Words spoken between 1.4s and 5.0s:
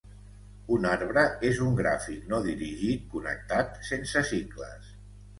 és un gràfic no dirigit connectat sense cicles.